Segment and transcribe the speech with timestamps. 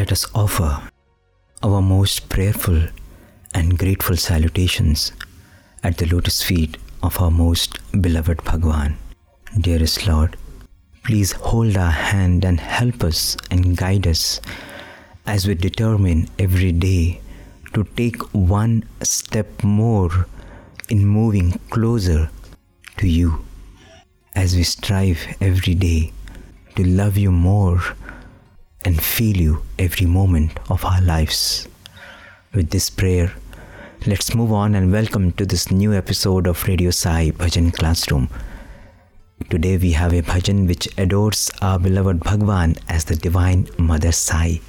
[0.00, 0.80] let us offer
[1.62, 2.78] our most prayerful
[3.52, 5.12] and grateful salutations
[5.82, 8.96] at the lotus feet of our most beloved Bhagwan.
[9.60, 10.38] Dearest Lord,
[11.04, 14.40] please hold our hand and help us and guide us
[15.26, 17.20] as we determine every day
[17.74, 20.26] to take one step more
[20.88, 22.30] in moving closer
[22.96, 23.44] to you
[24.34, 26.10] as we strive every day
[26.76, 27.82] to love you more
[28.83, 31.67] and feel you every moment of our lives.
[32.53, 33.33] With this prayer,
[34.05, 38.29] let's move on and welcome to this new episode of Radio Sai Bhajan Classroom.
[39.49, 44.61] Today we have a bhajan which adores our beloved Bhagwan as the Divine Mother Sai.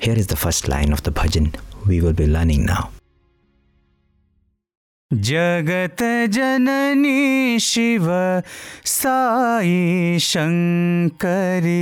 [0.00, 1.54] Here is the first line of the bhajan
[1.86, 2.90] we will be learning now.
[5.12, 6.02] जगत
[6.32, 8.06] जननी Shiv
[8.86, 11.74] Sai शङ्करी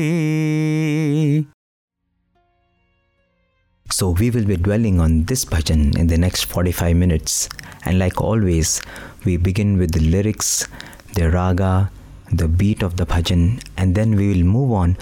[3.91, 7.47] so, we will be dwelling on this bhajan in the next 45 minutes.
[7.83, 8.81] And like always,
[9.25, 10.67] we begin with the lyrics,
[11.13, 11.91] the raga,
[12.31, 14.97] the beat of the bhajan, and then we will move on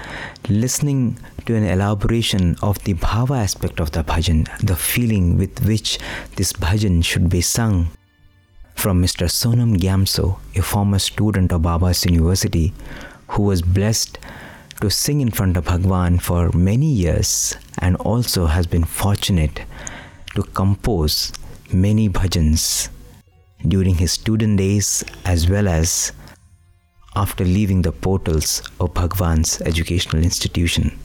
[0.49, 5.97] listening to an elaboration of the bhava aspect of the bhajan, the feeling with which
[6.35, 7.87] this bhajan should be sung.
[8.75, 9.27] From Mr.
[9.29, 12.73] Sonam Gyamso, a former student of Baba's University,
[13.29, 14.19] who was blessed
[14.80, 19.62] to sing in front of Bhagwan for many years and also has been fortunate
[20.34, 21.32] to compose
[21.72, 22.88] many bhajans
[23.66, 26.12] during his student days as well as
[27.16, 30.96] after leaving the portals of Bhagwan's educational institution.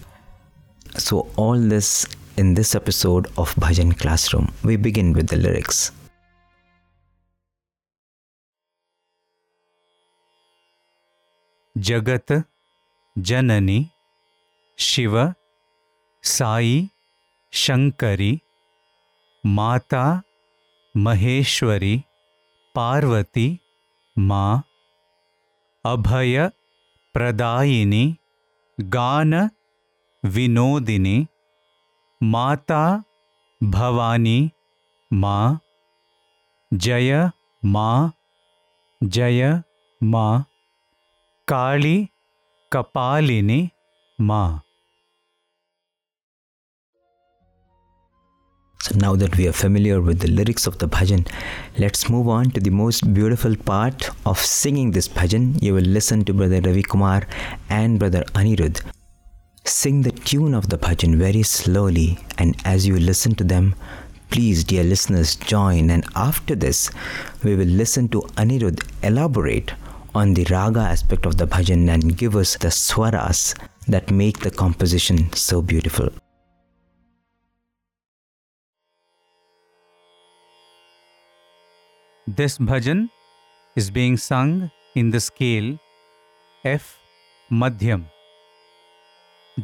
[0.97, 2.05] So, all this
[2.37, 4.51] in this episode of Bhajan Classroom.
[4.63, 5.91] We begin with the lyrics.
[11.77, 12.31] जगत
[13.26, 13.78] जननी,
[14.78, 15.14] शिव,
[16.24, 16.88] साई,
[17.52, 18.40] शंकरी,
[19.44, 20.04] माता,
[20.94, 21.96] महेश्वरी,
[22.74, 23.48] पार्वती,
[24.16, 24.44] मा,
[25.84, 26.48] अभय,
[27.14, 28.04] प्रदायिनी,
[28.78, 29.34] गान,
[30.24, 31.16] विनोदिनी,
[32.20, 32.84] माता,
[33.60, 34.38] भवानी,
[35.10, 35.58] माँ,
[36.72, 37.30] जय
[37.64, 38.12] माँ
[39.00, 39.62] जय,
[40.00, 40.44] माँ,
[41.48, 42.08] काली
[42.71, 43.69] कपालिनी
[44.21, 44.61] माँ
[48.83, 51.25] So now that we are familiar with the lyrics of the bhajan,
[51.77, 55.61] let's move on to the most beautiful part of singing this bhajan.
[55.63, 57.25] You will listen to Brother Ravi Kumar
[57.69, 58.81] and Brother Anirudh
[59.65, 63.75] sing the tune of the bhajan very slowly, and as you listen to them,
[64.29, 65.89] please, dear listeners, join.
[65.89, 66.91] And after this,
[67.43, 69.73] we will listen to Anirudh elaborate
[70.15, 73.55] on the raga aspect of the bhajan and give us the swaras
[73.87, 76.09] that make the composition so beautiful.
[82.27, 83.09] This bhajan
[83.75, 85.77] is being sung in the scale
[86.63, 86.97] F
[87.51, 88.05] Madhyam.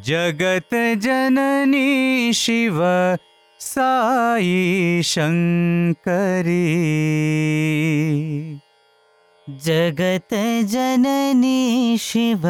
[0.06, 0.74] जगत
[1.04, 2.78] जननी शिव
[3.60, 6.60] साई शङ्करी
[9.49, 10.35] जगत
[10.73, 12.43] जननी शिव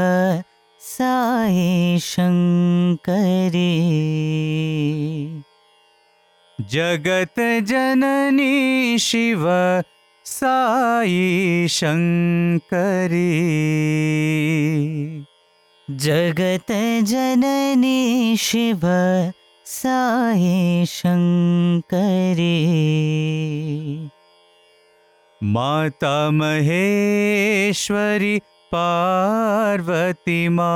[0.80, 3.72] साई शङ्करी
[6.58, 7.40] जगत
[7.70, 9.42] जननी शिव
[10.26, 13.26] साई शङ्करी
[15.88, 16.72] जगत
[17.10, 18.86] जननी शिव
[19.66, 22.54] साई शङ्करी
[25.46, 28.40] माता महेश्वरी
[28.74, 30.70] पार्वती मा।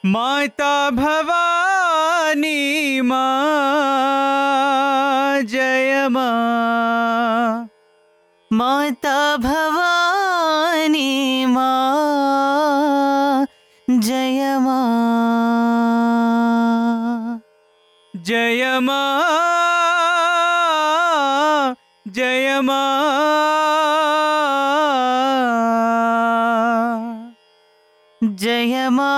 [0.06, 3.32] माता भवानी माँ
[5.42, 7.70] जय माँ।
[8.54, 13.48] माता भवानी माँ
[13.90, 14.92] जय माँ।
[18.16, 19.22] जय माँ
[22.08, 24.21] जय माँ।
[28.42, 29.12] జయమా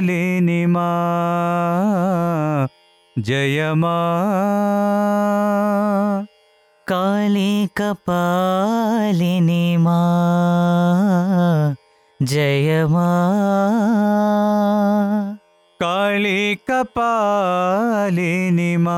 [0.00, 0.82] कपालिनी माँ।
[3.18, 3.90] जय माँ।
[6.88, 11.76] काली कपालिनी माँ
[12.22, 13.00] जय माँ।
[15.80, 18.90] काली कपालिनी माँ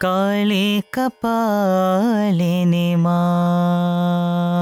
[0.00, 4.55] काली कपालिनी माँ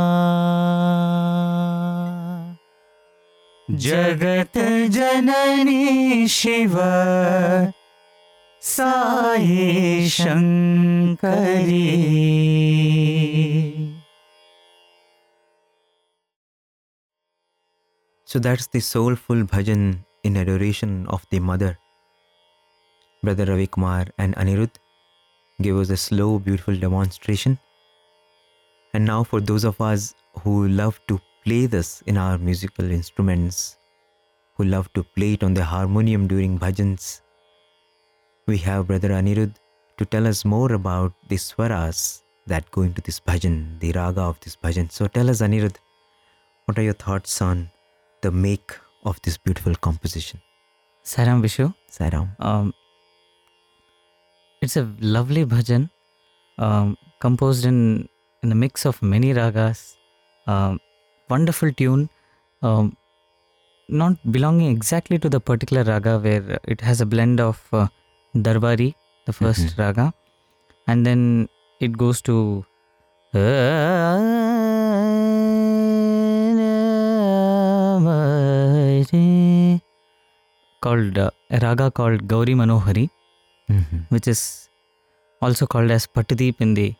[3.73, 4.57] जगत
[4.97, 6.75] जननी Shiv
[8.73, 11.85] Sai Shankari
[18.25, 21.79] So that's the soulful bhajan in adoration of the mother.
[23.23, 24.75] Brother Ravi Kumar and Anirudh
[25.63, 27.57] gave us a slow, beautiful demonstration.
[28.93, 30.13] And now, for those of us
[30.43, 33.76] who love to play this in our musical instruments,
[34.56, 37.20] who love to play it on the harmonium during bhajans,
[38.46, 39.54] we have Brother Anirudh
[39.98, 44.38] to tell us more about the swaras that go into this bhajan, the raga of
[44.40, 44.90] this bhajan.
[44.92, 45.76] So, tell us, Anirudh,
[46.66, 47.70] what are your thoughts on
[48.22, 50.40] the make of this beautiful composition?
[51.04, 51.74] Sairam Vishu.
[51.90, 52.28] Sairam.
[52.40, 52.72] Um,
[54.60, 55.90] it's a lovely bhajan
[56.58, 58.08] um, composed in,
[58.42, 59.96] in a mix of many ragas.
[60.46, 60.80] Um,
[61.28, 62.08] wonderful tune,
[62.62, 62.96] um,
[63.88, 67.86] not belonging exactly to the particular raga, where it has a blend of uh,
[68.34, 68.94] Darbari,
[69.26, 69.78] the 1st Mhm.
[69.78, 70.12] raga,
[70.86, 71.48] and then
[71.80, 72.64] it goes to.
[80.80, 83.08] Called uh, a raga called Gauri Manohari,
[83.70, 84.00] Mhm.
[84.10, 84.68] which is
[85.40, 86.94] also called as Patdeep in the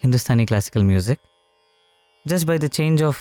[0.00, 1.18] Hindustani classical music.
[2.26, 3.20] Just by the change of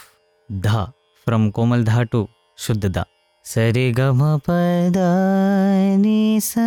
[4.44, 6.66] pada ni sa.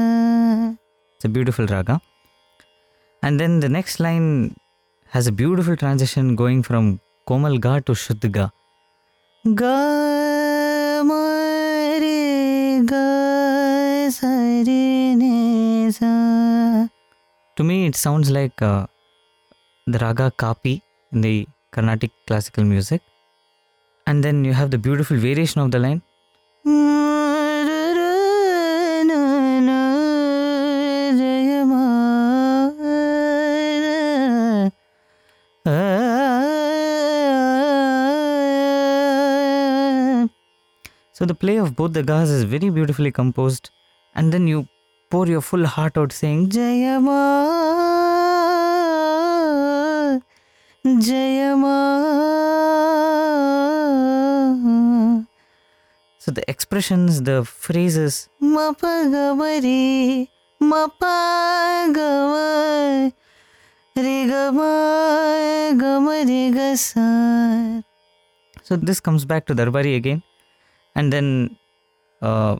[1.16, 2.00] It's a beautiful raga.
[3.22, 4.56] And then the next line
[5.08, 6.98] has a beautiful transition going from
[7.28, 8.48] Komal ga to Shuddha ga.
[9.52, 11.22] Ga ma
[12.00, 13.06] re ga
[14.08, 14.32] sa
[14.72, 16.88] re ne sa.
[17.56, 18.86] To me, it sounds like uh,
[19.86, 20.80] the raga kapi
[21.12, 23.02] in the Carnatic classical music.
[24.06, 26.02] And then you have the beautiful variation of the line.
[41.16, 43.70] So the play of both the gas is very beautifully composed,
[44.14, 44.66] and then you
[45.10, 47.10] pour your full heart out saying Jayama,
[50.84, 51.33] Jayama.
[56.74, 60.26] Expressions, the phrases Mapagavari,
[60.60, 60.92] Mapagava,
[63.96, 67.84] Rigama, Gamarigasar.
[68.62, 70.22] So this comes back to Darbari again,
[70.96, 71.56] and then
[72.22, 72.56] uh,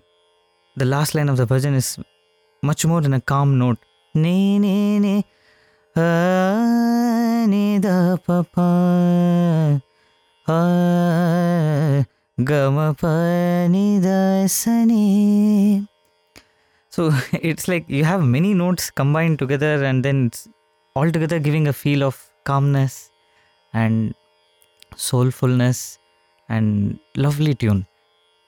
[0.77, 1.99] the last line of the bhajan is
[2.63, 3.79] much more in a calm note.
[4.15, 5.25] Ne ne ne,
[12.43, 15.87] ga ma pa ni da sa ni.
[16.91, 20.49] So it's like you have many notes combined together and then it's
[20.97, 23.11] all together giving a feel of calmness
[23.73, 24.15] and
[24.97, 25.99] soulfulness
[26.49, 27.87] and lovely tune.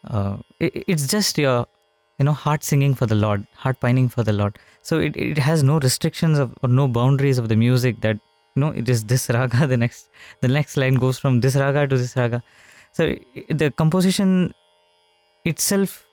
[0.09, 1.67] Uh, it, it's just your,
[2.19, 4.59] you know, heart singing for the Lord, heart pining for the Lord.
[4.83, 8.19] So it, it has no restrictions of, or no boundaries of the music that,
[8.55, 10.09] you know, it is this raga, the next,
[10.41, 12.43] the next line goes from this raga to this raga.
[12.97, 13.07] So
[13.63, 14.31] the composition
[15.45, 16.07] itself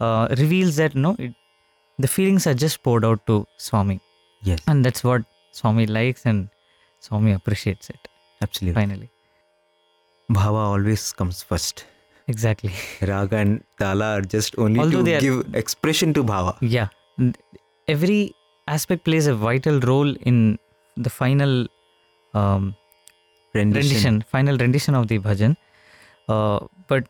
[0.00, 1.32] uh, reveals that, no, it,
[1.98, 4.00] the feelings are just poured out to Swami.
[4.42, 6.48] Yes, And that's what Swami likes and
[7.00, 8.08] Swami appreciates it
[8.42, 8.80] absolutely.
[8.80, 9.10] finally.
[10.30, 11.84] Bhava always comes first.
[12.28, 12.72] Exactly.
[13.02, 16.56] Raga and tala are just only Although to are- give expression to bhava.
[16.60, 16.88] Yeah.
[17.88, 18.34] Every
[18.68, 20.58] aspect plays a vital role in
[20.96, 21.66] the final
[22.34, 22.74] um,
[23.54, 23.88] Rendition.
[23.88, 25.56] rendition, final rendition of the bhajan.
[26.28, 27.08] Uh, but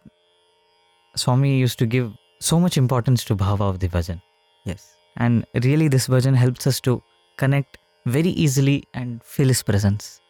[1.17, 4.21] Swami used to give so much importance to bhava of the bhajan.
[4.65, 4.95] Yes.
[5.17, 7.03] And really, this bhajan helps us to
[7.39, 10.21] connect very easily and feel his presence.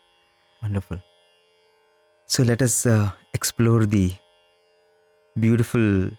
[0.62, 0.98] Wonderful.
[2.26, 4.12] So let us uh, explore the
[5.38, 6.10] beautiful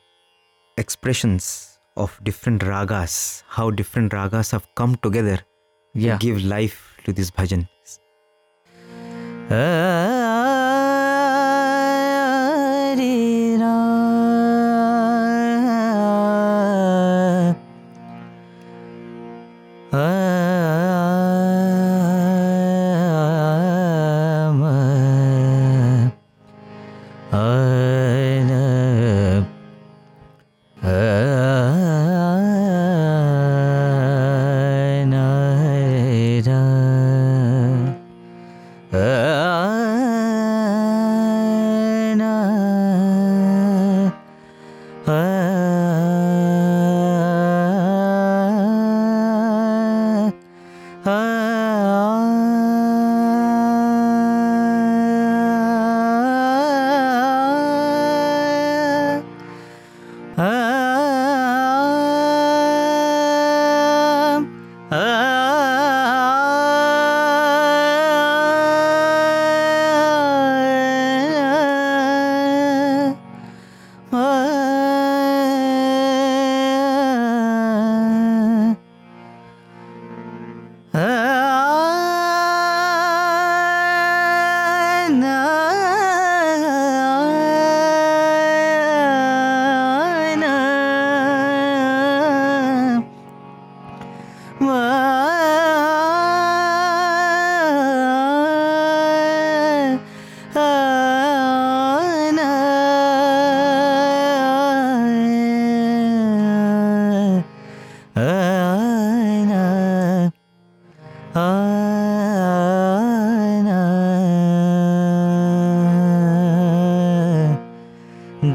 [0.78, 5.40] expressions of different ragas, how different ragas have come together
[5.94, 6.18] Yeah.
[6.18, 7.68] to give life to this bhajan.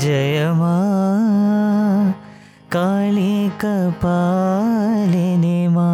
[0.03, 0.75] जय मा
[2.73, 5.89] काली कपालिनी मा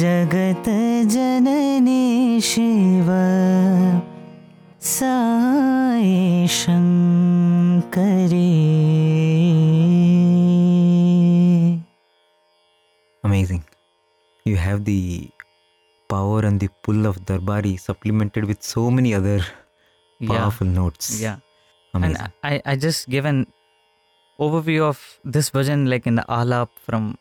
[0.00, 0.68] जगत
[1.14, 3.03] जननी Shiv
[16.34, 19.40] power and the pull of Darbari supplemented with so many other
[20.26, 21.20] powerful notes.
[21.20, 21.36] yeah
[21.94, 22.16] Amazing.
[22.16, 23.46] And I, I just give an
[24.40, 27.16] overview of this version, like in the alap, from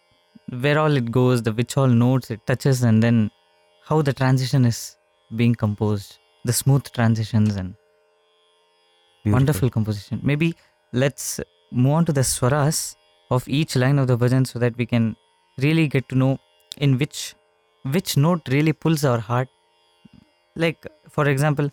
[0.49, 3.29] where all it goes, the which all notes it touches, and then
[3.85, 4.97] how the transition is
[5.35, 7.75] being composed, the smooth transitions and
[9.23, 9.37] Beautiful.
[9.37, 10.19] wonderful composition.
[10.23, 10.55] Maybe
[10.91, 11.39] let's
[11.71, 12.95] move on to the swaras
[13.29, 15.15] of each line of the bhajan so that we can
[15.59, 16.39] really get to know
[16.77, 17.35] in which
[17.83, 19.47] which note really pulls our heart.
[20.55, 21.71] Like for example,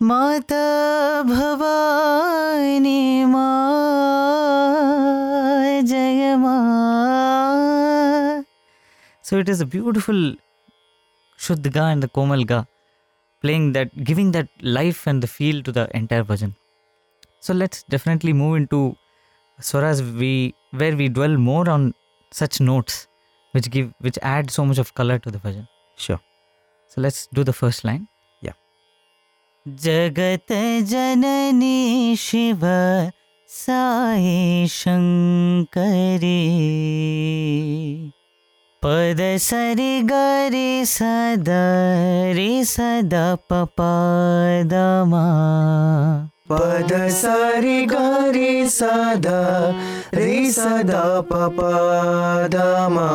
[0.00, 3.62] Mata Bhavani Ma
[5.86, 8.42] Jaya Ma.
[9.22, 10.34] So it is a beautiful
[11.38, 12.64] Shuddh Ga and the Komal Ga
[13.40, 16.54] playing that, giving that life and the feel to the entire bhajan.
[17.40, 18.96] So let's definitely move into
[19.60, 21.94] swaras we where we dwell more on
[22.32, 23.06] such notes
[23.52, 25.68] which give which add so much of color to the bhajan.
[25.96, 26.20] Sure.
[26.88, 28.08] So let's do the first line.
[28.40, 28.56] Yeah.
[29.66, 30.52] जगत
[30.92, 32.60] जननी शिव
[33.48, 36.40] साई शङ्करी
[38.82, 41.48] पद सरि गरि सद
[42.36, 43.14] रि सद
[43.50, 45.26] पपदमा
[46.50, 49.72] पद सारी गारी सादा
[50.14, 53.08] रे सदा पपदमा।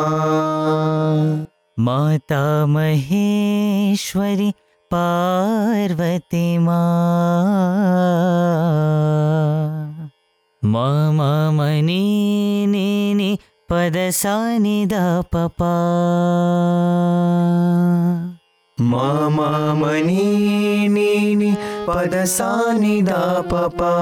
[1.79, 4.51] माता महेश्वरी
[4.93, 6.83] पार्वती मा।
[11.51, 13.37] मनी
[13.69, 14.93] पदसानि द
[15.35, 15.75] पपा
[18.81, 21.51] मा पदसानिदापपा
[21.87, 23.93] पदसानिदा पपा।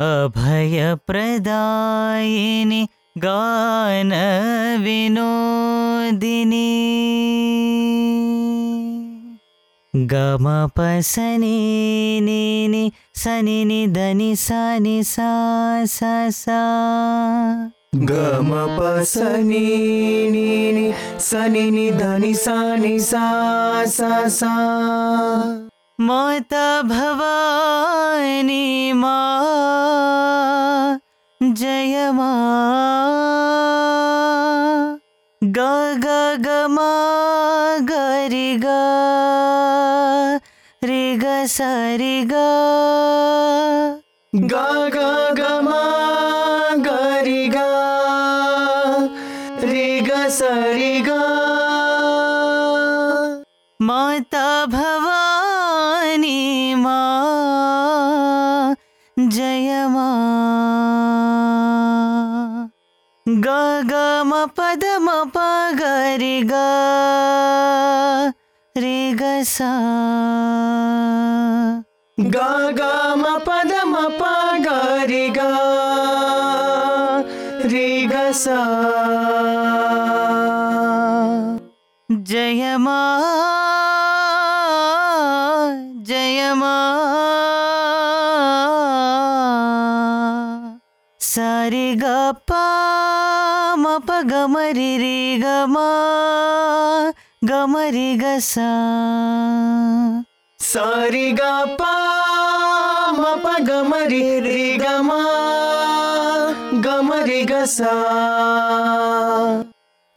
[0.00, 2.88] अभयप्रदायिनि
[3.24, 4.14] गानविनोदिनि
[9.96, 16.62] गमपसनिनिनिनि सनि निधनि सनि साससा
[17.94, 24.54] सा गम पसनि नीनि सनि नि सानि सा सा सा
[26.00, 29.16] माता भवानी मा
[31.42, 32.30] जय मा।
[35.44, 35.58] ग
[36.04, 36.90] ग ग मा
[37.80, 37.92] ग
[38.32, 38.66] रि ग
[40.84, 41.60] रि ग स
[42.00, 43.43] रि ग ग
[68.76, 70.73] रि ग सा।
[98.38, 98.54] ಸ
[100.60, 101.40] ಸಾರಿ ಗ
[101.78, 101.82] ಪ
[103.10, 105.12] ಮ ಪ ಗ ಮ ರಿ ರಿ ಗ ಮ
[106.80, 107.80] ಗ ಮ ರಿ ಗ ಸ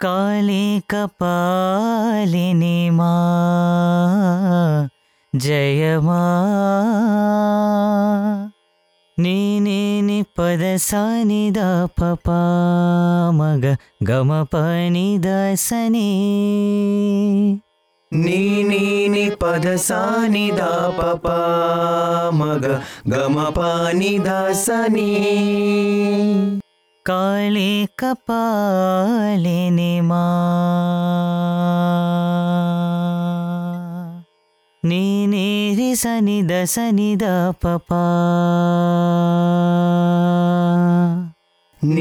[0.00, 3.16] ಕಾಲಿ ಕಪಾಲಿನಿ ಮಾ
[5.36, 6.38] ಜಯ ಮಾ.
[9.18, 12.30] ನೀನೇ ನಿ ಪದ ಸಾನಿ ದ ಪ ಪಪ
[13.30, 13.64] ಮಗ
[14.02, 14.46] ಗಮ
[14.90, 17.67] ನಿ ದ ಸನೇ.
[18.12, 22.80] నీని పద సాని దాపమగ
[23.14, 25.36] గమపాని దాసని.
[27.06, 30.26] కాళే కపాలిని మా
[34.84, 38.04] నీనేరి సని దసని దాపపా
[41.80, 41.94] That's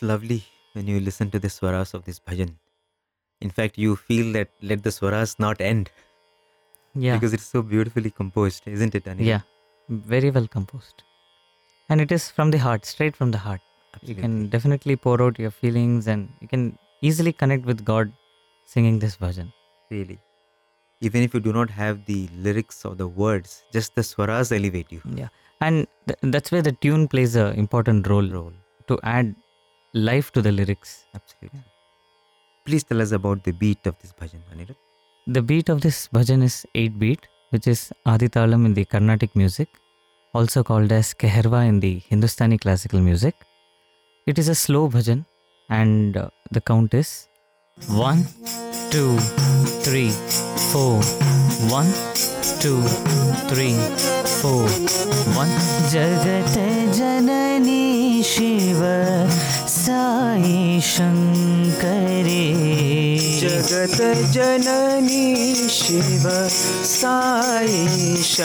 [0.00, 2.54] lovely when you listen to the swaras of this bhajan.
[3.40, 5.90] In fact, you feel that let the swaras not end.
[6.94, 7.14] Yeah.
[7.14, 9.24] Because it's so beautifully composed, isn't it, Anil?
[9.24, 9.40] Yeah.
[9.88, 11.02] Very well composed.
[11.88, 13.60] And it is from the heart, straight from the heart.
[14.02, 18.12] You can definitely pour out your feelings and you can easily connect with God
[18.66, 19.52] singing this bhajan.
[19.90, 20.20] Really.
[21.00, 24.90] Even if you do not have the lyrics or the words, just the swaras elevate
[24.90, 25.02] you.
[25.14, 25.28] Yeah.
[25.60, 28.52] And th- that's where the tune plays an important role Role.
[28.88, 29.34] to add
[29.94, 31.04] life to the lyrics.
[31.14, 31.62] Absolutely.
[32.64, 34.76] Please tell us about the beat of this bhajan, Anirudh.
[35.26, 39.68] The beat of this bhajan is 8 beat, which is Aditalam in the Carnatic music,
[40.34, 43.34] also called as Keherwa in the Hindustani classical music.
[44.26, 45.24] It is a slow bhajan
[45.68, 47.28] and uh, the count is
[47.88, 48.24] 1,
[48.90, 50.12] 2, 3,
[50.76, 50.78] O
[51.72, 51.92] one
[52.62, 52.74] two
[53.48, 53.68] three
[54.32, 54.50] four
[55.36, 55.54] one
[55.92, 57.84] Jagatjanani
[58.30, 58.80] Shiva
[59.74, 60.74] साईशङ्करे
[63.42, 65.24] Jagatjanani
[65.78, 66.26] Shiva
[66.92, 68.42] साईशङ्करे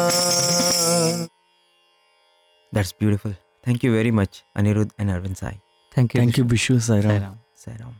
[2.73, 3.35] That's beautiful.
[3.65, 5.61] Thank you very much, Anirudh and Arvind Sai.
[5.95, 6.21] Thank you.
[6.21, 7.35] Thank you, Vishu Sairam.
[7.63, 7.95] Sairam.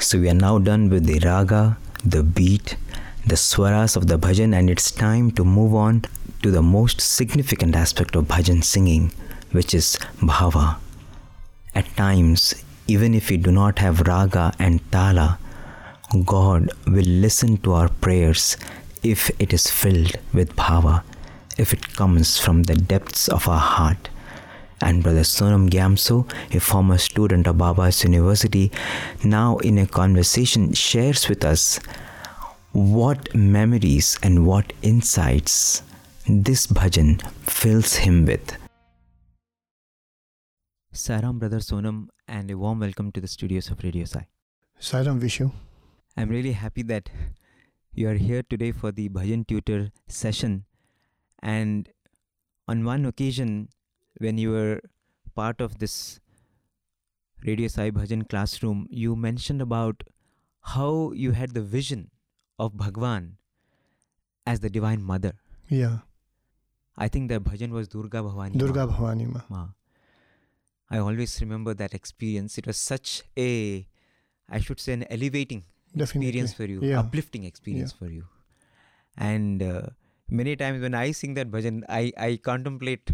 [0.00, 2.76] So we are now done with the raga, the beat,
[3.26, 6.02] the swaras of the bhajan, and it's time to move on
[6.42, 9.10] to the most significant aspect of bhajan singing,
[9.52, 9.96] which is
[10.32, 10.66] bhava,
[11.78, 12.56] at times,
[12.88, 15.38] even if we do not have raga and tala,
[16.26, 18.56] God will listen to our prayers
[19.04, 21.04] if it is filled with bhava,
[21.56, 24.08] if it comes from the depths of our heart.
[24.80, 28.72] And Brother Sonam Gyamso, a former student of Baba's University,
[29.22, 31.78] now in a conversation shares with us
[32.72, 35.84] what memories and what insights
[36.28, 38.58] this bhajan fills him with.
[40.98, 44.26] Sairam, Brother Sonam, and a warm welcome to the studios of Radio Sai.
[44.80, 45.52] Sairam Vishu.
[46.16, 47.08] I'm really happy that
[47.94, 50.64] you are here today for the bhajan tutor session.
[51.40, 51.88] And
[52.66, 53.68] on one occasion,
[54.18, 54.80] when you were
[55.36, 56.18] part of this
[57.46, 60.02] Radio Sai Bhajan classroom, you mentioned about
[60.62, 62.10] how you had the vision
[62.58, 63.36] of Bhagwan
[64.44, 65.34] as the Divine Mother.
[65.68, 65.98] Yeah,
[66.96, 68.54] I think the bhajan was Durga Bhavani.
[68.54, 68.66] Ma.
[68.66, 69.42] Durga Bhavani Ma.
[69.48, 69.66] Ma.
[70.90, 72.56] I always remember that experience.
[72.58, 73.86] It was such a,
[74.48, 75.64] I should say, an elevating
[75.96, 76.28] Definitely.
[76.28, 77.00] experience for you, Yeah.
[77.00, 78.24] uplifting experience for you.
[79.16, 79.82] And uh,
[80.28, 83.10] many times when I sing that bhajan, I, I contemplate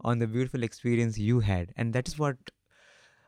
[0.00, 1.72] on the beautiful experience you had.
[1.76, 2.36] And that is what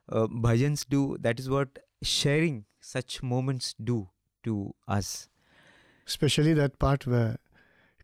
[0.09, 1.17] uh, bhajans do.
[1.21, 4.09] That is what sharing such moments do
[4.45, 5.29] to us.
[6.07, 7.37] Especially that part where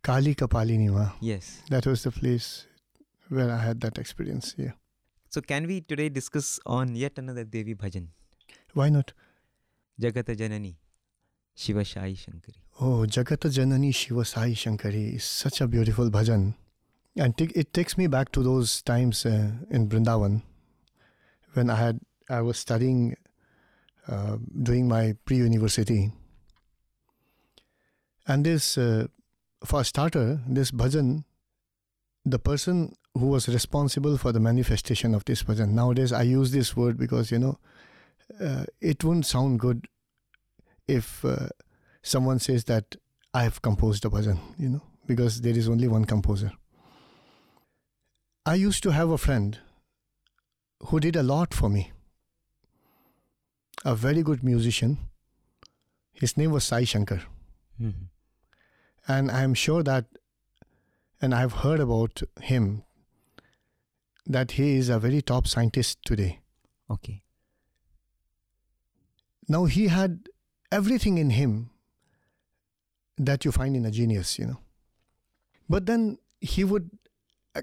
[0.02, 1.10] Kali Kapalini Ma.
[1.20, 1.62] Yes.
[1.70, 2.66] That was the place
[3.28, 4.54] where I had that experience.
[4.58, 4.72] Yeah.
[5.32, 8.08] So can we today discuss on yet another Devi bhajan?
[8.74, 9.14] Why not?
[9.98, 10.74] Jagata Janani,
[11.54, 12.56] Shiva Sai Shankari.
[12.78, 16.54] Oh, Jagata Janani Shiva Sai Shankari is such a beautiful bhajan.
[17.16, 20.42] And t- it takes me back to those times uh, in Brindavan
[21.54, 23.16] when I had I was studying,
[24.08, 26.12] uh, doing my pre-university.
[28.28, 29.06] And this, uh,
[29.64, 31.24] for a starter, this bhajan,
[32.26, 35.70] the person who was responsible for the manifestation of this bhajan.
[35.70, 37.58] Nowadays, I use this word because you know,
[38.40, 39.86] uh, it wouldn't sound good
[40.88, 41.48] if uh,
[42.02, 42.96] someone says that
[43.34, 46.52] I have composed a bhajan, you know, because there is only one composer.
[48.44, 49.58] I used to have a friend
[50.86, 51.92] who did a lot for me,
[53.84, 54.98] a very good musician.
[56.12, 57.22] His name was Sai Shankar.
[57.80, 58.08] Mhm.
[59.06, 60.06] And I am sure that,
[61.20, 62.84] and I've heard about him,
[64.26, 66.40] that he is a very top scientist today.
[66.90, 67.22] Okay.
[69.48, 70.28] Now he had
[70.70, 71.70] everything in him
[73.18, 74.60] that you find in a genius, you know.
[75.68, 76.90] But then he would
[77.54, 77.62] uh,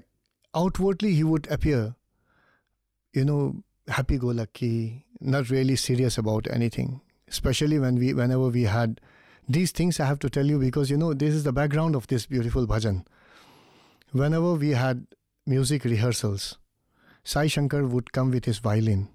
[0.54, 1.94] outwardly he would appear,
[3.12, 7.00] you know, happy-go-lucky, not really serious about anything.
[7.28, 9.00] Especially when we, whenever we had
[9.48, 12.06] these things, I have to tell you because you know this is the background of
[12.06, 13.04] this beautiful bhajan.
[14.12, 15.06] Whenever we had
[15.50, 16.58] music rehearsals,
[17.24, 19.08] Sai Shankar would come with his violin,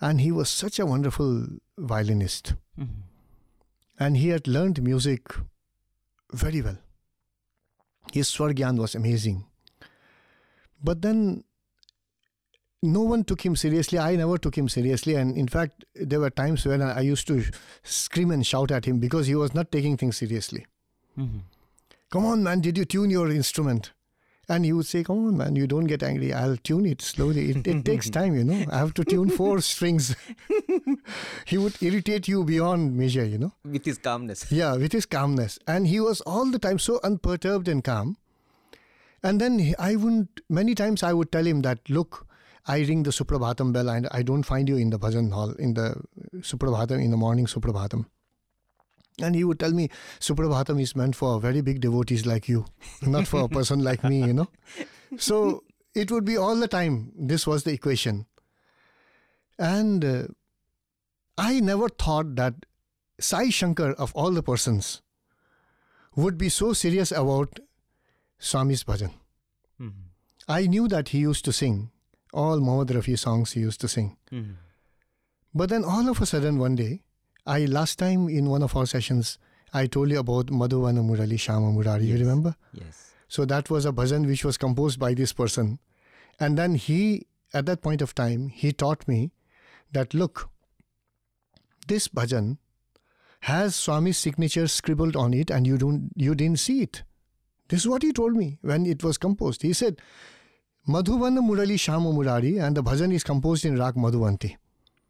[0.00, 1.46] and he was such a wonderful
[1.78, 3.02] violinist Mhm.
[4.04, 5.34] and he had learned music
[6.44, 6.78] very well.
[8.12, 9.44] His Swargyan was amazing.
[10.82, 11.44] But then
[12.82, 13.98] no one took him seriously.
[13.98, 15.14] I never took him seriously.
[15.14, 17.36] And in fact, there were times when I used to
[17.82, 20.66] scream and shout at him because he was not taking things seriously.
[21.16, 21.40] Mhm.
[22.10, 23.92] Come on, man, did you tune your instrument?
[24.48, 26.32] And he would say, Come on, man, you don't get angry.
[26.32, 27.50] I'll tune it slowly.
[27.50, 28.64] It, it takes time, you know.
[28.70, 30.14] I have to tune four strings.
[31.46, 33.52] he would irritate you beyond measure, you know.
[33.64, 34.50] With his calmness.
[34.50, 35.58] Yeah, with his calmness.
[35.66, 38.16] And he was all the time so unperturbed and calm.
[39.22, 42.26] And then I wouldn't, many times I would tell him that, look,
[42.66, 45.74] I ring the Suprabhatam bell and I don't find you in the bhajan hall, in
[45.74, 46.02] the
[46.36, 48.06] Suprabhatam, in the morning Suprabhatam.
[49.20, 52.64] And he would tell me, Suprabhatam is meant for very big devotees like you,
[53.02, 54.48] not for a person like me, you know.
[55.18, 55.62] So
[55.94, 57.12] it would be all the time.
[57.16, 58.26] This was the equation.
[59.58, 60.22] And uh,
[61.38, 62.66] I never thought that
[63.20, 65.02] Sai Shankar, of all the persons,
[66.16, 67.60] would be so serious about
[68.40, 69.12] Swami's bhajan.
[69.80, 69.92] Mhm.
[70.48, 71.90] I knew that he used to sing
[72.32, 74.16] all Mohammad Rafi songs he used to sing.
[74.32, 74.56] Mhm.
[75.54, 77.02] But then all of a sudden one day,
[77.46, 79.38] I last time in one of our sessions,
[79.72, 82.06] I told you about Madhuvana Murali Shama Murari.
[82.06, 82.54] You remember?
[82.72, 83.12] Yes.
[83.28, 85.78] So that was a bhajan which was composed by this person.
[86.40, 89.32] And then he, at that point of time, he taught me
[89.92, 90.48] that look,
[91.86, 92.58] this bhajan
[93.40, 97.02] has Swami's signature scribbled on it and you don't you didn't see it.
[97.68, 99.62] This is what he told me when it was composed.
[99.62, 100.00] He said,
[100.88, 104.56] Madhuvana Murali Shama Murari and the bhajan is composed in Rag Madhuvanti.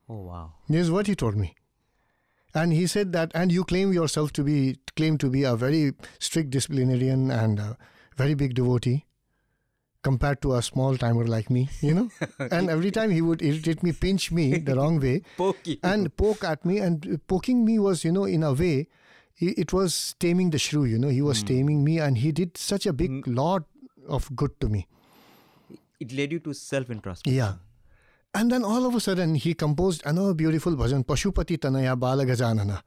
[0.09, 0.53] Oh wow.
[0.69, 1.55] This is what he told me.
[2.55, 5.93] And he said that, and you claim yourself to be claim to be a very
[6.21, 7.77] strict disciplinarian and a
[8.17, 9.05] very big devotee
[10.03, 12.11] compared to a small timer like me, you know.
[12.39, 15.81] and every time he would irritate me, pinch me the wrong way, Pokey.
[15.83, 16.79] and poke at me.
[16.79, 18.87] And poking me was, you know, in a way,
[19.39, 21.09] it was taming the shrew, you know.
[21.09, 21.47] He was hmm.
[21.47, 23.35] taming me, and he did such a big hmm.
[23.35, 23.65] lot
[24.07, 24.87] of good to me.
[25.99, 27.37] it led you to self introspection.
[27.37, 27.55] Yeah.
[28.35, 32.83] And then all of a sudden, he composed another beautiful bhajan, Pashupati Tanaya Bala Gajanana.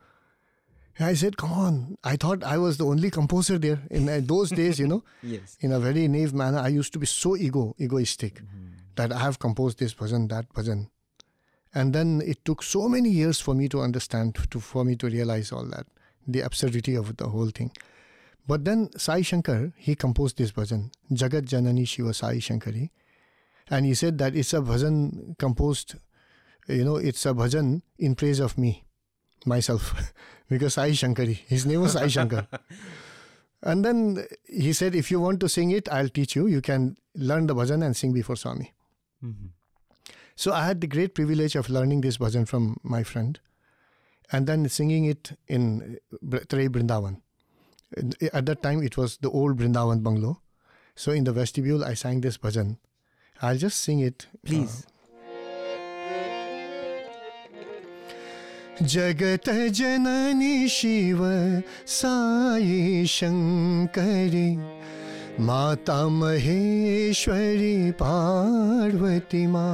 [0.99, 1.97] I said, come on.
[2.03, 5.03] I thought I was the only composer there in uh, those days, you know.
[5.23, 5.55] Yes.
[5.61, 8.41] In a very naive manner, I used to be so ego, egoistic
[8.95, 10.89] that I have composed this bhajan, that bhajan.
[11.73, 15.07] And then it took so many years for me to understand, to for me to
[15.07, 15.85] realize all that,
[16.27, 17.71] the absurdity of the whole thing.
[18.47, 22.89] But then Sai Shankar, he composed this bhajan, Jagat Janani Shiva Sai Shankari.
[23.69, 25.95] And he said that it's a bhajan composed,
[26.67, 28.85] you know, it's a bhajan in praise of me,
[29.45, 29.93] myself,
[30.49, 32.47] because Sai Shankari, his name was Sai Shankar.
[33.63, 36.45] And then he said, if you want to sing it, I'll teach you.
[36.45, 38.73] You can learn the bhajan and sing before Swami.
[39.23, 39.49] Mhm.
[40.35, 43.39] So I had the great privilege of learning this bhajan from my friend
[44.31, 47.21] and then singing it in Trayee Brindavan.
[48.31, 50.41] At that time, it was the old Brindavan bungalow.
[50.95, 52.77] So in the vestibule, I sang this bhajan.
[53.41, 54.27] I'll just sing it.
[54.43, 54.85] Please.
[58.81, 61.21] जगत जननी शिव
[61.89, 64.49] साई शङ्करि
[65.47, 69.65] माता महेश्वरी पार्वती मा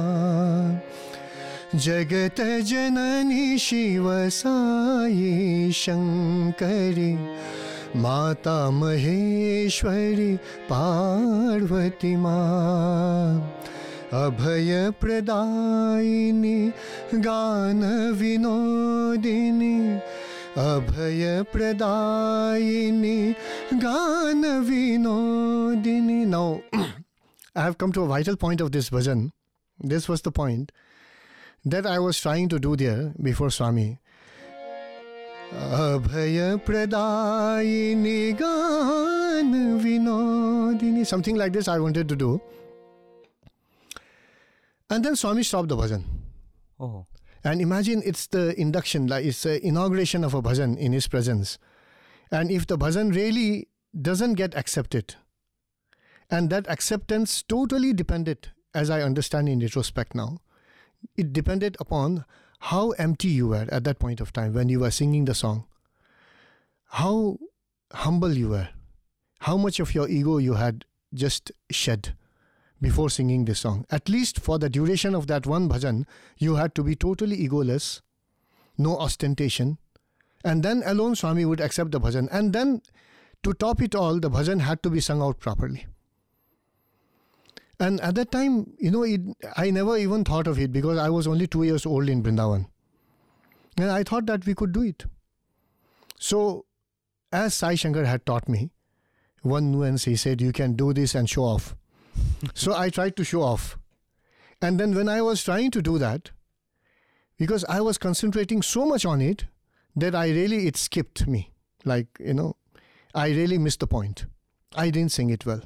[1.74, 7.12] जगत जननी शिव साई शङ्करि
[7.95, 10.35] माता महेश्वरी
[10.69, 12.37] पार्वती मा
[14.13, 15.19] अभयप्रदायिनि
[17.25, 18.35] गानविनोदिनि
[20.57, 21.57] अभयप्रदायिनि
[23.83, 25.29] गानविनोदिनि
[26.29, 26.61] Now,
[27.55, 29.31] I have come to a vital point of this bhajan.
[29.79, 30.71] This was the point
[31.65, 33.99] that I was trying to do there before Swami.
[41.04, 42.40] Something like this I wanted to do.
[44.90, 46.04] And then Swami stopped the bhajan.
[46.80, 47.06] Oh.
[47.44, 51.58] And imagine it's the induction, like it's the inauguration of a bhajan in his presence.
[52.30, 53.68] And if the bhajan really
[54.00, 55.14] doesn't get accepted,
[56.30, 60.38] and that acceptance totally depended, as I understand in retrospect now,
[61.16, 62.24] it depended upon
[62.68, 65.66] how empty you were at that point of time when you were singing the song,
[66.86, 67.38] how
[67.92, 68.68] humble you were,
[69.40, 72.14] how much of your ego you had just shed
[72.80, 73.84] before singing this song.
[73.90, 76.06] At least for the duration of that one bhajan,
[76.38, 78.00] you had to be totally egoless,
[78.78, 79.76] no ostentation,
[80.42, 82.28] and then alone Swami would accept the bhajan.
[82.32, 82.80] And then
[83.42, 85.86] to top it all, the bhajan had to be sung out properly.
[87.80, 89.20] And at that time, you know, it,
[89.56, 92.66] I never even thought of it because I was only two years old in Brindavan.
[93.76, 95.04] And I thought that we could do it.
[96.18, 96.66] So,
[97.32, 98.70] as Sai Shankar had taught me,
[99.42, 101.74] one nuance, he said, you can do this and show off.
[102.54, 103.76] so I tried to show off.
[104.62, 106.30] And then when I was trying to do that,
[107.36, 109.46] because I was concentrating so much on it
[109.96, 111.52] that I really, it skipped me.
[111.84, 112.56] Like, you know,
[113.14, 114.26] I really missed the point.
[114.74, 115.62] I didn't sing it well.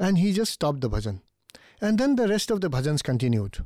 [0.00, 1.20] And he just stopped the bhajan.
[1.86, 3.58] And then the rest of the bhajans continued.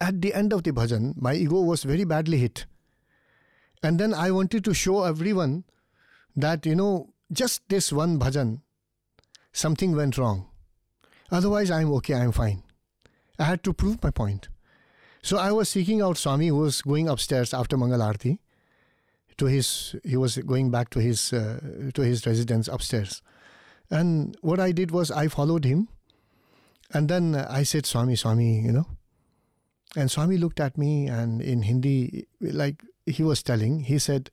[0.00, 2.66] At the end of the bhajan, my ego was very badly hit.
[3.82, 5.64] And then I wanted to show everyone
[6.36, 8.60] that, you know, just this one bhajan,
[9.52, 10.46] something went wrong.
[11.32, 12.62] Otherwise, I'm okay, I'm fine.
[13.36, 14.48] I had to prove my point.
[15.22, 18.38] So I was seeking out Swami, who was going upstairs after Mangal Aarti.
[19.38, 23.22] To his, he was going back to his uh, to his residence upstairs,
[23.90, 25.88] and what I did was I followed him,
[26.92, 28.86] and then I said, "Swami, Swami," you know,
[29.96, 34.30] and Swami looked at me and in Hindi, like he was telling, he said,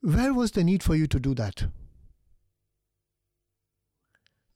[0.00, 1.64] "Where was the need for you to do that?"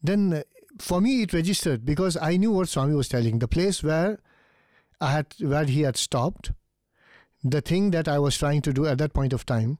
[0.03, 0.43] Then uh,
[0.79, 3.39] for me it registered because I knew what Swami was telling.
[3.39, 4.19] The place where
[5.01, 6.53] I had where he had stopped,
[7.43, 9.79] the thing that I was trying to do at that point of time,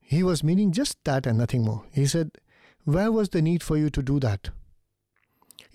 [0.00, 1.84] he was meaning just that and nothing more.
[1.92, 2.38] He said,
[2.84, 4.50] Where was the need for you to do that?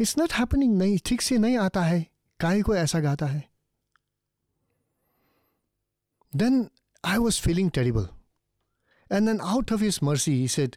[0.01, 0.79] It's not happening.
[0.79, 2.07] नहीं ठीक से नहीं आता है
[2.41, 3.45] काहे को ऐसा गाता है
[6.33, 6.71] Then
[7.03, 8.09] I was feeling terrible.
[9.09, 10.77] And then out of his mercy, he said,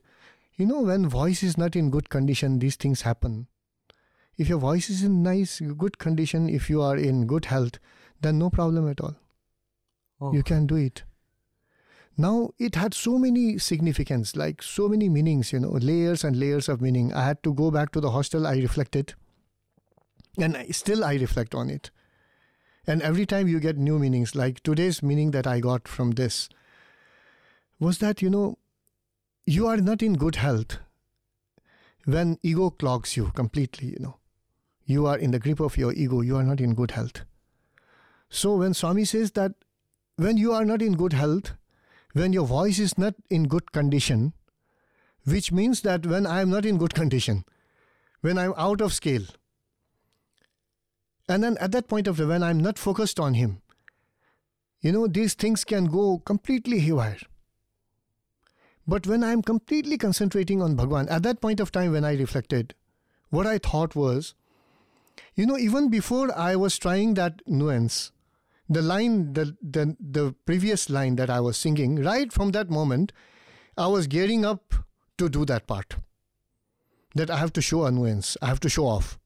[0.60, 3.48] You know, when voice is not in good condition, these things happen.
[4.38, 7.80] If your voice is in nice, good condition, if you are in good health,
[8.22, 9.16] then no problem at all.
[10.22, 10.34] Oh.
[10.34, 11.04] You can do it.
[12.17, 16.69] Now it had so many significance, like so many meanings, you know, layers and layers
[16.69, 17.13] of meaning.
[17.13, 19.15] I had to go back to the hostel, I reflected,
[20.39, 21.91] and still I reflect on it.
[22.87, 26.49] And every time you get new meanings, like today's meaning that I got from this
[27.81, 28.59] was that, you know,
[29.47, 30.79] you are not in good health
[32.05, 34.19] when ego clogs you completely, you know.
[34.85, 37.23] You are in the grip of your ego, you are not in good health.
[38.29, 39.53] So when Swami says that
[40.17, 41.55] when you are not in good health,
[42.15, 44.33] when your voice is not in good condition,
[45.25, 47.45] which means that when I am not in good condition,
[48.23, 49.27] when I'm out of scale,
[51.29, 53.61] and then at that point of when I'm not focused on Him,
[54.81, 57.19] you know, these things can go completely haywire.
[58.87, 62.75] But when I'm completely concentrating on Bhagwan, at that point of time when I reflected,
[63.31, 64.35] what I thought was,
[65.35, 68.13] you know, even before I was trying that nuance,
[68.69, 73.13] the line, the, the, the previous line that I was singing, right from that moment,
[73.77, 74.75] I was gearing up
[75.19, 75.97] to do that part.
[77.15, 79.19] That I have to show a nuance, I have to show off.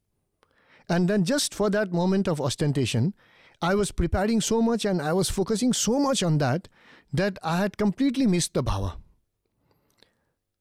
[0.88, 3.14] And then just for that moment of ostentation,
[3.60, 6.68] I was preparing so much and I was focusing so much on that
[7.12, 8.96] that I had completely missed the bhava.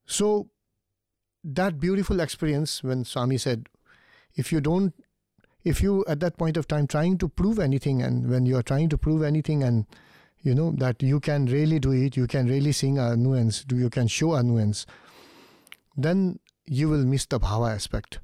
[0.05, 0.49] So,
[1.43, 3.67] that beautiful experience when Swami said,
[4.35, 4.93] if you don't
[5.71, 8.67] if you at that point of time trying to prove anything and when you are
[8.71, 9.85] trying to prove anything and
[10.41, 13.77] you know that you can really do it you can really sing a nuance do
[13.77, 14.85] you can show a nuance
[15.95, 18.19] then you will miss the bhava aspect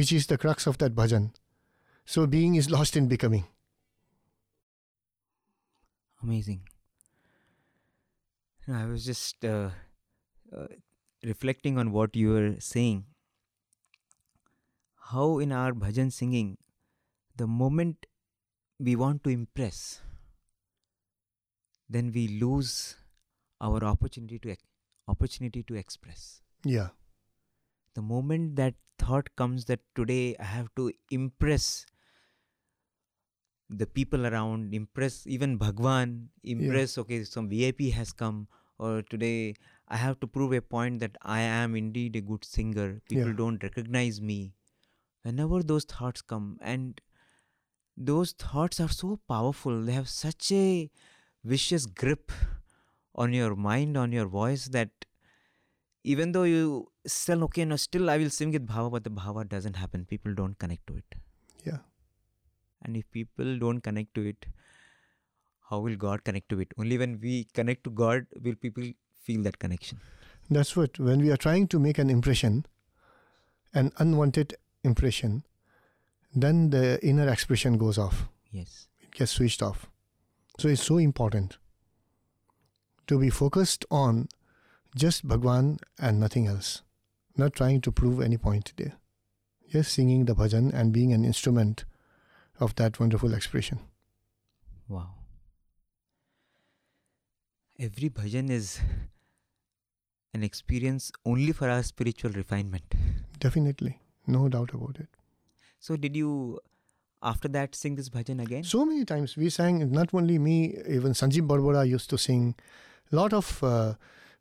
[0.00, 1.30] which is the crux of that bhajan
[2.16, 3.46] so being is lost in becoming
[6.22, 6.60] Amazing.
[8.68, 9.70] I was just uh,
[10.56, 10.66] uh,
[11.24, 13.06] reflecting on what you were saying.
[15.12, 16.58] How in our bhajan singing,
[17.36, 18.06] the moment
[18.78, 20.02] we want to impress,
[21.88, 22.96] then we lose
[23.60, 24.56] our opportunity to
[25.08, 26.42] opportunity to express.
[26.64, 26.88] yeah
[27.94, 31.86] The moment that thought comes that today I have to impress
[33.68, 39.54] the people around, impress even Bhagwan, impress okay, some VIP has come, or today
[39.88, 43.00] I have to prove a point that I am indeed a good singer.
[43.08, 43.36] People Yeah.
[43.36, 44.54] don't recognize me.
[45.22, 47.00] Whenever those thoughts come, and
[47.96, 50.90] those thoughts are so powerful, they have such a
[51.44, 52.32] vicious grip
[53.14, 54.90] on your mind, on your voice that
[56.04, 59.48] even though you still okay, no, still I will sing with bhava, but the bhava
[59.48, 60.06] doesn't happen.
[60.06, 61.14] People don't connect to it.
[61.64, 61.78] yeah
[62.82, 64.46] And if people don't connect to it,
[65.68, 66.72] how will God connect to it?
[66.78, 68.84] Only when we connect to God will people
[69.22, 70.00] feel that connection.
[70.56, 72.54] that's what when we are trying to make an impression
[73.80, 74.54] an unwanted
[74.90, 75.34] impression
[76.34, 78.88] then the inner expression goes off Yes.
[79.00, 79.86] it gets switched off.
[80.58, 81.56] So it's so important
[83.06, 84.28] to be focused on
[84.94, 86.82] just Bhagwan and nothing else,
[87.36, 88.94] not trying to prove any point there.
[89.68, 91.84] Just singing the bhajan and being an instrument
[92.58, 93.80] of that wonderful expression.
[94.88, 95.14] Wow.
[97.78, 98.80] Every bhajan is
[100.34, 102.84] an experience only for our spiritual refinement.
[103.38, 105.08] Definitely, no doubt about it.
[105.80, 106.60] So, did you
[107.22, 108.64] after that sing this bhajan again?
[108.64, 112.54] So many times we sang, not only me, even Sanjeev Barbara used to sing.
[113.12, 113.94] A lot of uh,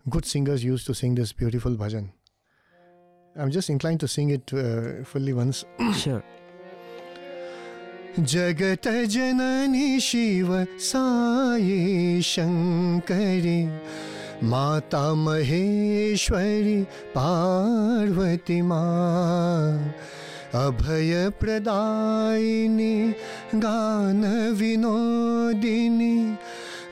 [0.10, 2.10] good singers used to sing this beautiful bhajan.
[3.38, 5.66] I'm just inclined to sing it uh, fully once.
[5.96, 6.24] sure.
[8.20, 10.50] जगत जननी शिव
[10.82, 13.62] साई शङ्करि
[14.50, 16.82] माता महेश्वरि
[17.16, 18.82] पार्वती मा
[20.56, 23.14] अभयप्रदायिनि
[23.56, 24.78] गानविनोदिनि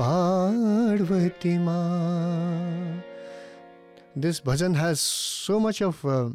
[0.00, 1.80] पार्वती मा।
[4.18, 6.30] This bhajan has so much uh,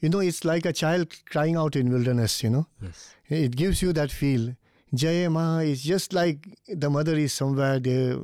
[0.00, 2.66] you know, it's like a child crying out in wilderness, you know.
[2.80, 3.14] Yes.
[3.28, 4.56] It gives you that feel.
[4.94, 8.16] Jaya Ma is just like the mother is somewhere there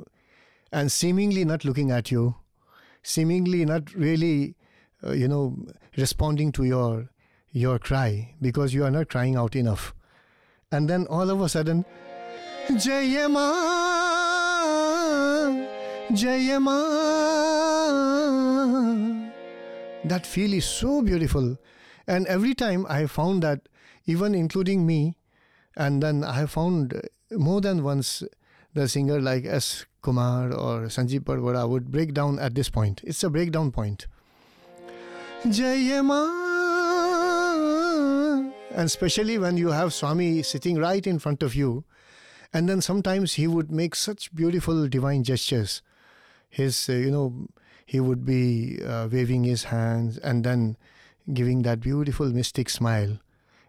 [0.72, 2.34] and seemingly not looking at you,
[3.02, 4.56] seemingly not really,
[5.04, 5.56] uh, you know,
[5.96, 7.08] responding to your
[7.52, 9.94] your cry because you are not crying out enough.
[10.72, 11.84] And then all of a sudden,
[12.68, 13.46] Jayama,
[16.10, 17.05] Jayama.
[20.08, 21.58] That feel is so beautiful.
[22.06, 23.68] And every time I found that,
[24.06, 25.16] even including me,
[25.76, 27.00] and then I have found
[27.32, 28.22] more than once
[28.72, 29.84] the singer like S.
[30.02, 33.00] Kumar or Sanjeev Parvara would break down at this point.
[33.02, 34.06] It's a breakdown point.
[35.44, 36.44] Jayama.
[38.70, 41.84] And especially when you have Swami sitting right in front of you,
[42.52, 45.82] and then sometimes he would make such beautiful divine gestures.
[46.48, 47.48] His, uh, you know,
[47.86, 50.76] he would be uh, waving his hands and then
[51.32, 53.18] giving that beautiful mystic smile.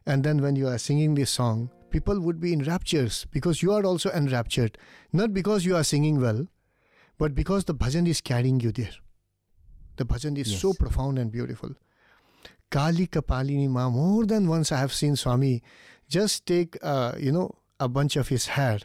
[0.05, 3.71] And then when you are singing this song, people would be in raptures because you
[3.71, 4.77] are also enraptured.
[5.13, 6.47] Not because you are singing well,
[7.19, 8.95] but because the bhajan is carrying you there.
[9.97, 11.71] The bhajan is so profound and beautiful.
[12.71, 15.61] Kali Kapalini Ma, more than once I have seen Swami
[16.09, 18.79] just take, uh, you know, a bunch of his hair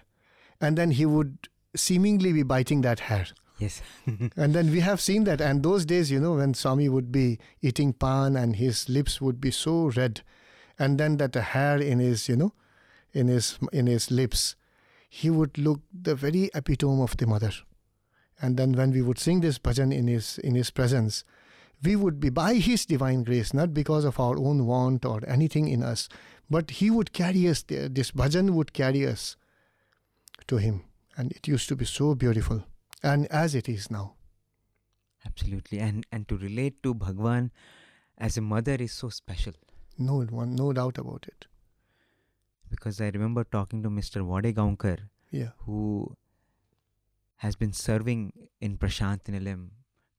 [0.60, 3.26] and then he would seemingly be biting that hair.
[3.62, 3.80] Yes.
[4.36, 5.40] And then we have seen that.
[5.40, 9.40] And those days, you know, when Swami would be eating pan and his lips would
[9.40, 10.22] be so red,
[10.78, 12.52] and then that hair in his, you know,
[13.12, 14.56] in his in his lips,
[15.08, 17.52] he would look the very epitome of the mother.
[18.40, 21.24] And then when we would sing this bhajan in his in his presence,
[21.82, 25.68] we would be by his divine grace, not because of our own want or anything
[25.68, 26.08] in us,
[26.50, 27.88] but he would carry us there.
[27.88, 29.36] This bhajan would carry us
[30.46, 30.84] to him.
[31.16, 32.64] And it used to be so beautiful.
[33.02, 34.14] And as it is now.
[35.26, 35.78] Absolutely.
[35.78, 37.50] And and to relate to Bhagwan
[38.18, 39.54] as a mother is so special.
[39.98, 41.46] No one, no doubt about it.
[42.70, 44.22] Because I remember talking to Mr.
[44.32, 44.98] Wadegaonkar,
[45.30, 45.50] Yeah.
[45.66, 46.16] who
[47.46, 49.64] has been serving in Prasanthi Nilayam,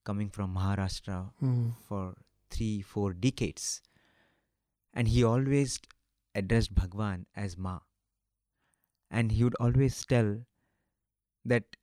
[0.03, 1.75] coming from Maharashtra Mm.
[1.87, 2.03] for
[2.49, 3.81] three, four decades.
[4.93, 5.79] And he always
[6.35, 7.79] addressed Bhagwan as Ma.
[9.09, 10.29] And he would always tell
[11.45, 11.75] that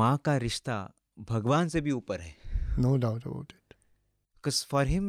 [0.00, 0.76] माँ का रिश्ता
[1.30, 2.32] भगवान से भी ऊपर है
[2.84, 3.74] No doubt about it.
[4.36, 5.04] because for him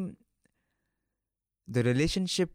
[1.77, 2.51] the relationship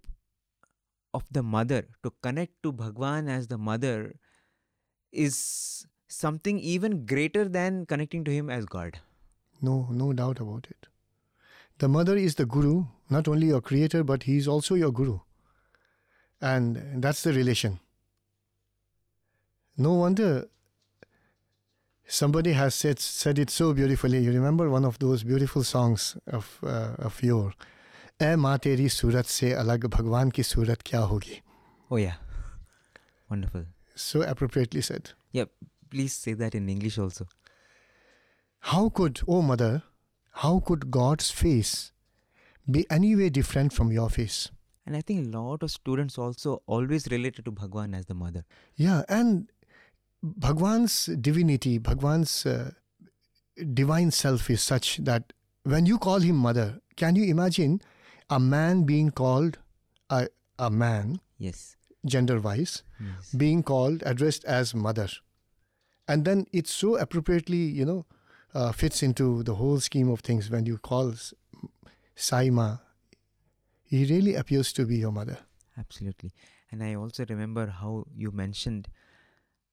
[1.18, 3.94] of the mother to connect to bhagwan as the mother
[5.12, 5.38] is
[6.18, 9.00] something even greater than connecting to him as god
[9.68, 10.86] No, no doubt about it.
[11.82, 12.84] The mother is the guru,
[13.14, 15.16] not only your creator, but he is also your guru.
[16.52, 17.74] And that's the relation.
[19.86, 20.30] No wonder
[22.06, 24.18] somebody has said, said it so beautifully.
[24.24, 27.52] You remember one of those beautiful songs of, uh, of your,
[28.22, 31.40] ए माँ तेरी सूरत से अलग भगवान की सूरत क्या होगी
[31.92, 32.16] oh yeah
[33.30, 33.64] wonderful
[33.96, 35.10] So appropriately said.
[35.32, 35.46] yeah
[35.90, 37.26] please say that in english also
[38.72, 39.82] How could, O mother,
[40.42, 41.92] how could God's face
[42.70, 44.50] be any way different from your face?
[44.86, 48.44] and i think a lot of students also always related to bhagwan as the mother
[48.76, 49.48] Yeah, and
[50.25, 52.71] Bhagwan's divinity, Bhagwan's uh,
[53.73, 57.81] divine self is such that when you call him mother, can you imagine
[58.29, 59.59] a man being called
[60.09, 65.09] a, a man, yes gender wise, yes being called, addressed as mother?
[66.07, 68.05] And then it so appropriately, you know,
[68.53, 71.13] uh, fits into the whole scheme of things when you call
[72.15, 72.79] Saima.
[73.83, 75.37] He really appears to be your mother.
[75.77, 76.31] Absolutely.
[76.71, 78.87] And I also remember how you mentioned,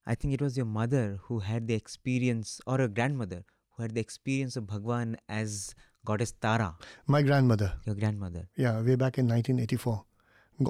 [0.07, 3.44] I think it was your mother who had the experience, or a grandmother
[3.76, 5.74] who had the experience of Bhagwan as
[6.05, 6.76] goddess Tara,
[7.07, 7.74] My grandmother.
[7.86, 8.48] your grandmother.
[8.57, 10.05] Yeah, way back in 1984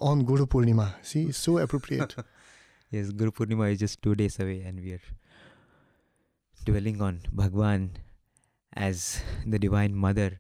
[0.00, 0.94] on Guru Purnima.
[1.02, 2.14] See, so appropriate.
[2.90, 5.00] Yes, Guru Purnima is just two days away, and we are
[6.66, 7.92] dwelling on Bhagwan
[8.76, 10.38] as the Divine Mother.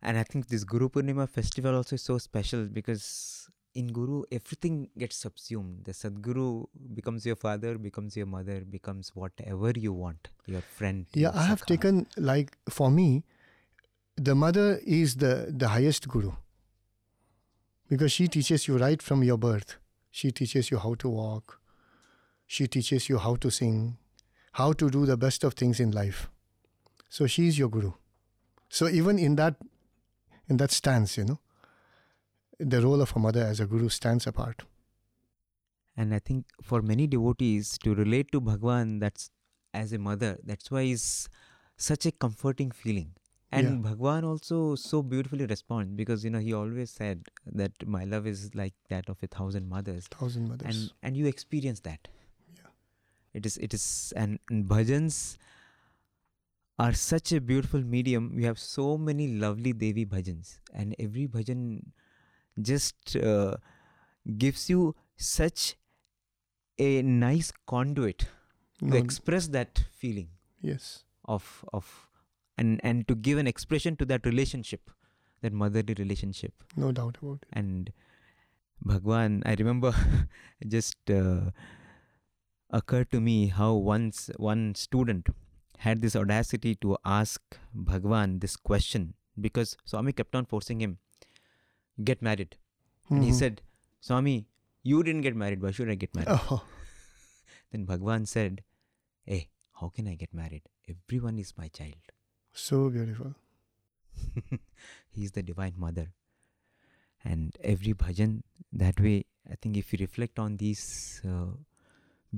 [0.00, 4.90] And I think this Guru Purnima festival also is so special because in Guru, everything
[4.98, 5.84] gets subsumed.
[5.84, 11.06] The Sadguru becomes your father, becomes your mother, becomes whatever you want, your friend.
[11.14, 13.24] yeah, your I have taken, like, for me,
[14.16, 16.32] the mother is the, the highest Guru
[17.88, 19.76] because she teaches you right from your birth.
[20.10, 21.60] She teaches you how to walk,
[22.46, 23.96] she teaches you how to sing,
[24.52, 26.28] how to do the best of things in life.
[27.08, 27.92] So she is your Guru.
[28.68, 29.56] So even in that
[30.48, 31.40] in that stance, you know,
[32.64, 34.62] the role of a mother as a guru stands apart.
[35.96, 39.30] And I think for many devotees to relate to Bhagwan, that's
[39.74, 41.28] as a mother, that's why is
[41.76, 43.10] such a comforting feeling.
[43.54, 48.26] And Bhagwan also so beautifully responds because you know he always said that my love
[48.26, 50.74] is like that of a thousand mothers, Thousand mothers.
[50.74, 52.08] and and you experience that.
[52.56, 52.70] Yeah.
[53.34, 55.36] It is it is and, and bhajans
[56.78, 58.32] are such a beautiful medium.
[58.34, 61.82] We have so many lovely Devi bhajans, and every bhajan
[62.60, 63.56] just uh,
[64.38, 65.76] gives you such
[66.78, 68.26] a nice conduit
[68.80, 70.28] No, to express that feeling
[70.60, 71.04] yes.
[71.24, 72.08] of of
[72.58, 74.90] and and to give an expression to that relationship,
[75.40, 77.48] that motherly relationship No doubt about it.
[77.52, 77.92] and
[78.84, 79.92] Bhagwan, I remember
[80.66, 81.50] just uh,
[82.70, 85.28] occurred to me how once one student
[85.78, 87.40] had this audacity to ask
[87.74, 90.98] Bhagwan this question because Swami kept on forcing him,
[92.04, 92.56] get married.
[93.10, 93.38] And he Mhm.
[93.38, 93.62] said,
[94.00, 94.46] Swami,
[94.82, 96.30] you didn't get married, why should I get married?
[96.50, 96.64] Oh,
[97.72, 98.62] Then Bhagwan said,
[99.24, 99.48] Hey,
[99.80, 100.62] how can I get married?
[100.88, 102.12] Everyone is my child.
[102.52, 103.34] so beautiful.
[105.10, 106.12] he is the divine mother
[107.24, 108.32] and every bhajan
[108.82, 110.82] that way i think if you reflect on these
[111.32, 111.46] uh,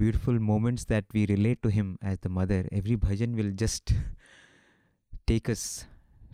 [0.02, 3.94] beautiful moments that we relate to him as the mother every bhajan will just
[5.26, 5.86] take us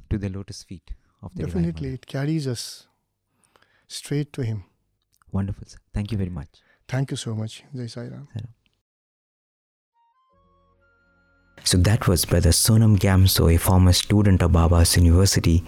[0.09, 2.87] to the lotus feet of the divine Definitely, it carries us
[3.99, 4.64] straight to Him.
[5.38, 5.78] wonderful sir.
[5.95, 8.26] thank you very much Thank you so much, Jai Sai Ram.
[11.62, 15.62] So that was Brother Sonam Gamso, a former student of Baba's University,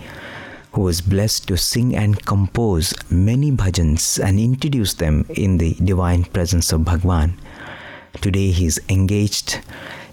[0.72, 6.24] who was blessed to sing and compose many bhajans and introduce them in the divine
[6.24, 7.38] presence of Bhagwan.
[8.20, 9.60] Today he is engaged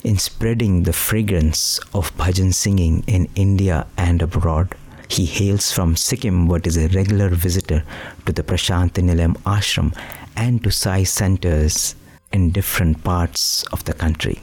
[0.03, 4.75] in spreading the fragrance of bhajan singing in India and abroad.
[5.09, 7.83] He hails from Sikkim, but is a regular visitor
[8.25, 9.95] to the Prasanthi Nilayam ashram
[10.35, 11.95] and to Sai centers
[12.31, 14.39] in different parts of the country.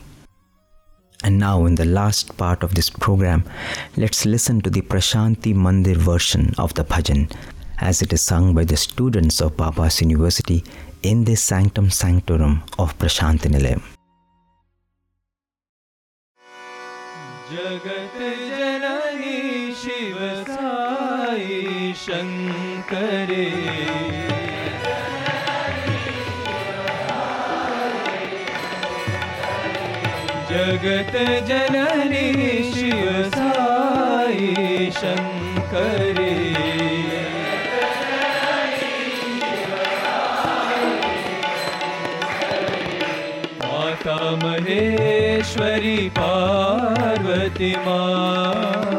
[1.24, 3.44] And now, in the last part of this program,
[3.96, 7.32] let's listen to the Prashanti Mandir version of the bhajan
[7.78, 10.64] as it is sung by the students of Baba's University
[11.02, 13.82] in the Sanctum Sanctorum of Prasanthi Nilayam.
[30.76, 31.14] जगत
[31.48, 32.32] जननी
[32.72, 36.34] शिव साई शंकरी।
[43.62, 48.95] माता महेश्वरी पार्वती माँ।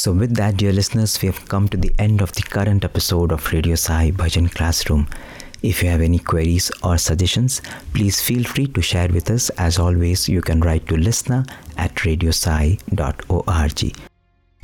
[0.00, 3.32] So, with that, dear listeners, we have come to the end of the current episode
[3.32, 5.06] of Radio Sai Bhajan Classroom.
[5.62, 7.60] If you have any queries or suggestions,
[7.92, 9.50] please feel free to share with us.
[9.58, 11.44] As always, you can write to listener
[11.76, 13.96] at radiosai.org.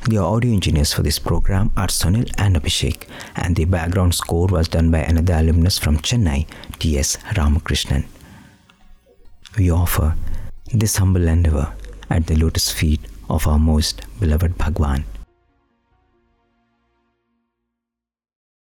[0.09, 4.68] The audio engineers for this program are Sunil and Abhishek, and the background score was
[4.68, 6.47] done by another alumnus from Chennai,
[6.78, 7.18] T.S.
[7.37, 8.07] Ramakrishnan.
[9.59, 10.14] We offer
[10.72, 11.74] this humble endeavor
[12.09, 15.05] at the lotus feet of our most beloved Bhagwan.